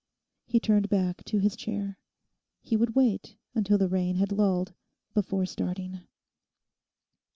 He 0.47 0.59
turned 0.59 0.89
back 0.89 1.23
to 1.25 1.37
his 1.37 1.55
chair. 1.55 1.99
He 2.63 2.75
would 2.75 2.95
wait 2.95 3.35
until 3.53 3.77
the 3.77 3.87
rain 3.87 4.15
had 4.15 4.31
lulled 4.31 4.73
before 5.13 5.45
starting.... 5.45 5.99